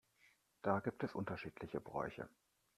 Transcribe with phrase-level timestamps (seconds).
[0.63, 2.27] Da gibt es unterschiedliche Bräuche.